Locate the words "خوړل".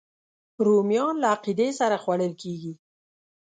2.03-2.33